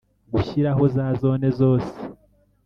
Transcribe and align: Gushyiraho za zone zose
Gushyiraho 0.33 0.83
za 0.95 1.05
zone 1.21 1.47
zose 1.59 1.93